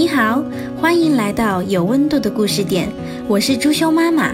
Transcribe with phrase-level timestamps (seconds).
[0.00, 0.42] 你好，
[0.80, 2.90] 欢迎来到有温度的故事点，
[3.28, 4.30] 我是朱修妈妈。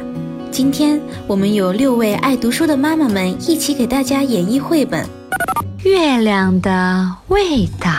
[0.49, 5.05] 今天我们有六位爱读书的妈妈们一起给大家演绎绘本
[5.83, 7.91] 《月亮的味道》，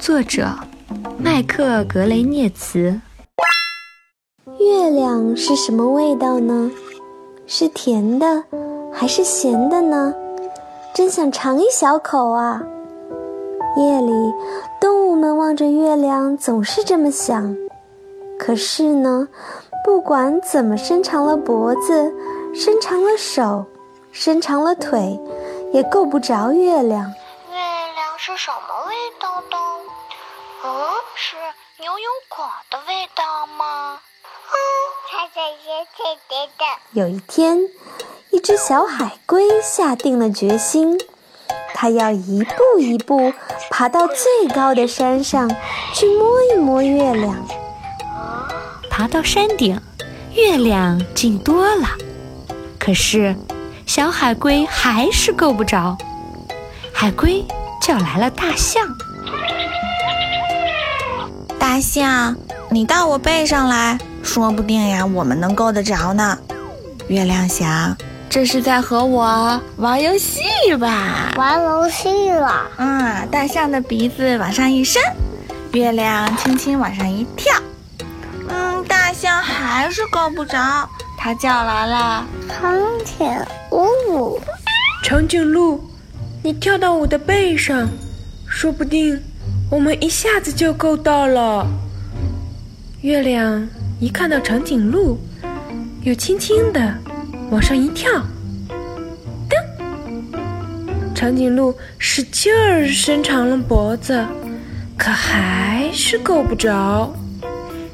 [0.00, 0.48] 作者
[1.16, 3.00] 麦克格雷涅茨。
[4.58, 6.72] 月亮是什么味道呢？
[7.46, 8.42] 是甜的
[8.92, 10.12] 还是咸的呢？
[10.92, 12.60] 真想尝一小口啊！
[13.76, 14.73] 夜里，动
[15.14, 17.56] 物们望着月亮，总是这么想。
[18.36, 19.28] 可是呢，
[19.84, 22.12] 不管怎么伸长了脖子，
[22.52, 23.64] 伸长了手，
[24.10, 25.16] 伸长了腿，
[25.72, 27.14] 也够不着月亮。
[27.48, 27.56] 月
[27.94, 29.56] 亮是什么味道的？
[30.64, 30.72] 嗯，
[31.14, 31.36] 是
[31.78, 34.00] 牛油果的味道吗？
[34.50, 34.56] 嗯，
[35.12, 35.34] 它是
[35.96, 36.64] 甜甜的。
[36.90, 37.60] 有一天，
[38.30, 41.00] 一只小海龟下定了决心。
[41.84, 43.30] 他要一步一步
[43.70, 45.46] 爬到最高的山上
[45.92, 47.36] 去摸一摸月亮。
[48.88, 49.78] 爬到山顶，
[50.34, 51.86] 月亮近多了，
[52.78, 53.36] 可是
[53.84, 55.94] 小海龟还是够不着。
[56.90, 57.44] 海龟
[57.82, 58.82] 叫来了大象
[61.60, 62.34] ：“大象，
[62.70, 66.38] 你到我背上来，说不定呀，我们能够得着呢。”
[67.08, 67.94] 月亮想。
[68.34, 70.42] 这是在和我玩游戏
[70.80, 71.32] 吧？
[71.36, 72.68] 玩游戏了。
[72.78, 75.00] 嗯，大象的鼻子往上一伸，
[75.70, 77.54] 月亮轻轻往上一跳。
[78.48, 80.58] 嗯，大象还是够不着，
[81.16, 83.24] 它叫来了长颈
[83.70, 84.40] 鹿。
[85.04, 85.88] 长颈鹿，
[86.42, 87.88] 你跳到我的背上，
[88.48, 89.22] 说不定
[89.70, 91.64] 我们一下子就够到了。
[93.02, 93.68] 月亮
[94.00, 95.20] 一看到长颈鹿，
[96.02, 96.98] 又轻轻的。
[97.50, 98.10] 往上一跳，
[99.48, 99.56] 噔！
[101.14, 104.26] 长颈鹿使劲儿伸长了脖子，
[104.98, 107.14] 可还是够不着。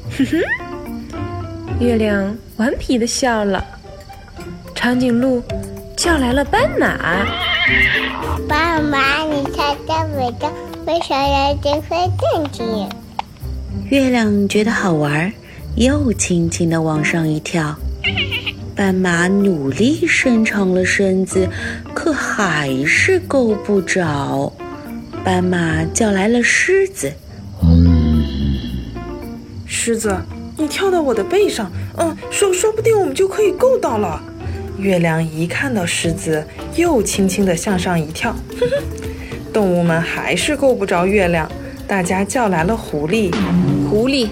[0.09, 0.41] 哼哼，
[1.79, 3.63] 月亮顽皮的笑了。
[4.73, 5.43] 长颈鹿
[5.95, 6.97] 叫来了斑马。
[8.47, 10.51] 斑马，你猜猜尾巴
[10.87, 12.89] 为啥要这会正经？
[13.89, 15.31] 月亮觉得好玩，
[15.75, 17.75] 又轻轻的往上一跳。
[18.81, 21.47] 斑马努力伸长了身子，
[21.93, 24.51] 可还是够不着。
[25.23, 27.13] 斑马叫来了狮子
[29.67, 30.17] ：“狮子，
[30.57, 34.19] 你跳到我的背上，嗯，说说不定我们就可以够到了。”
[34.79, 36.43] 月亮一看到狮子，
[36.75, 38.35] 又轻轻地向上一跳。
[39.53, 41.47] 动物们还是够不着月亮，
[41.87, 43.31] 大家叫来了狐狸
[43.87, 44.27] ：“狐狸，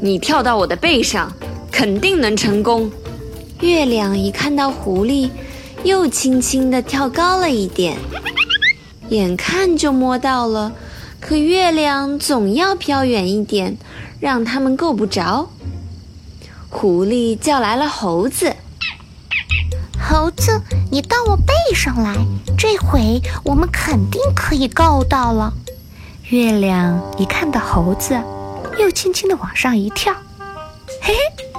[0.00, 1.32] 你跳到我的背上，
[1.72, 2.88] 肯定能成功。”
[3.62, 5.30] 月亮一看到狐狸，
[5.84, 7.96] 又轻轻地跳高了一点，
[9.08, 10.72] 眼看就摸到了，
[11.20, 13.76] 可月亮总要飘远一点，
[14.18, 15.48] 让他们够不着。
[16.68, 18.56] 狐狸叫来了猴子
[19.96, 22.16] ：“猴子，你到我背上来，
[22.58, 25.54] 这回我们肯定可以够到了。”
[26.30, 28.20] 月亮一看到猴子，
[28.80, 30.12] 又轻轻地往上一跳，
[31.00, 31.51] 嘿嘿。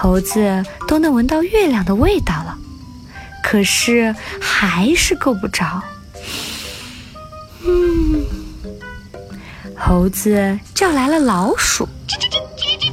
[0.00, 2.56] 猴子都能闻到月亮的味道了，
[3.42, 5.82] 可是还是够不着。
[7.66, 8.24] 嗯，
[9.76, 11.88] 猴子叫来了老鼠：“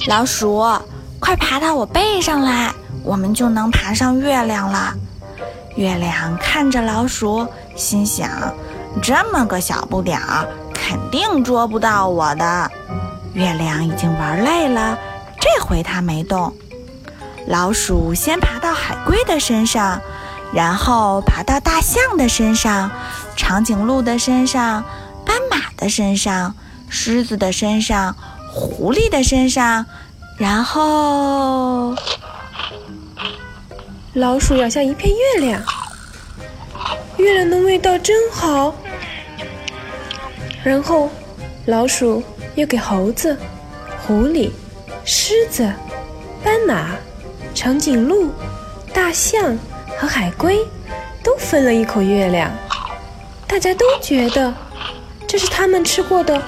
[0.10, 0.66] 老鼠，
[1.20, 2.74] 快爬到我背上来，
[3.04, 4.92] 我们就能爬上月亮了。”
[5.78, 8.28] 月亮看着老鼠，心想
[9.00, 12.72] ：“这么个小不点儿，肯定捉不到我的。”
[13.34, 14.98] 月亮已经玩累了，
[15.40, 16.52] 这回它没动。
[17.48, 20.02] 老鼠先爬到海龟的身上，
[20.52, 22.90] 然后爬到大象的身上、
[23.36, 24.84] 长颈鹿的身上、
[25.24, 26.56] 斑马的身上、
[26.90, 28.16] 狮子的身上、
[28.52, 29.86] 狐狸的身上，
[30.40, 31.96] 然后
[34.14, 35.62] 老鼠咬下一片月亮，
[37.18, 38.74] 月亮的味道真好。
[40.64, 41.12] 然后
[41.68, 42.24] 老鼠
[42.56, 43.38] 又给猴子、
[44.02, 44.50] 狐狸、
[45.06, 45.72] 狮子、
[46.44, 46.88] 斑马。
[47.56, 48.32] 长颈鹿、
[48.94, 49.58] 大象
[49.98, 50.60] 和海龟
[51.24, 52.52] 都分了一口月亮，
[53.48, 54.54] 大家都觉得
[55.26, 56.40] 这是他们吃过的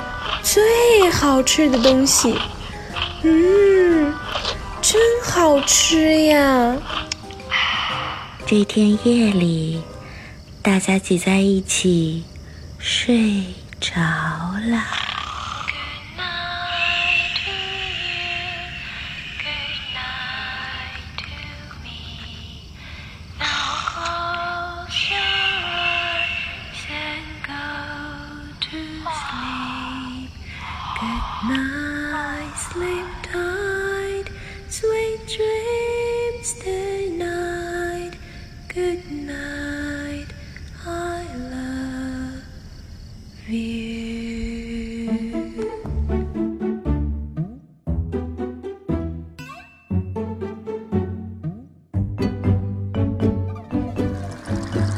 [0.44, 2.38] 最好吃的东西。
[3.24, 4.13] 嗯，
[4.81, 6.75] 真好吃呀！
[8.45, 9.81] 这天夜里，
[10.62, 12.25] 大家挤在一起
[12.77, 13.44] 睡
[13.80, 13.95] 着
[14.69, 15.06] 了。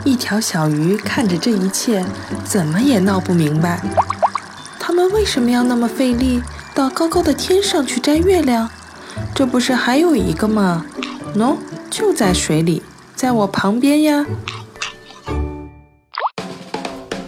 [0.05, 2.05] 一条小鱼看着这一切，
[2.45, 3.81] 怎么也闹不明白。
[5.07, 6.41] 为什么要那么费力
[6.73, 8.69] 到高高的天上去摘月亮？
[9.33, 10.85] 这不是还有一个吗？
[11.35, 11.55] 喏，
[11.89, 12.81] 就在水里，
[13.15, 14.25] 在我旁边呀。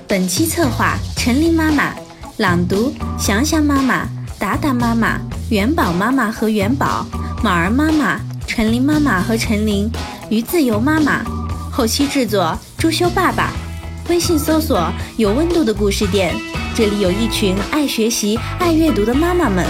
[0.08, 1.94] 本期策划：陈琳妈妈，
[2.38, 4.08] 朗读：想想妈妈、
[4.38, 5.20] 达达妈妈、
[5.50, 7.06] 元宝妈妈和元宝、
[7.42, 9.90] 马儿妈妈、陈琳妈妈和陈琳、
[10.30, 11.24] 鱼自由妈妈。
[11.72, 13.52] 后期制作：朱修爸爸。
[14.10, 16.36] 微信搜索“有温度的故事店”，
[16.74, 19.66] 这里有一群爱学习、爱阅读的妈妈们，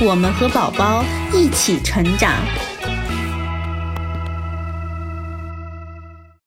[0.00, 1.02] 我们和宝宝
[1.32, 2.30] 一起成长。